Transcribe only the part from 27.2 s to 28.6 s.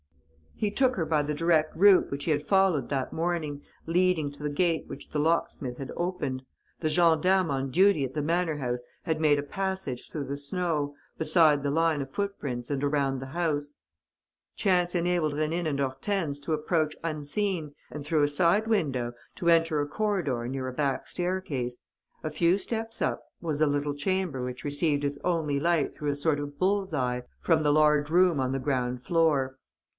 from the large room on the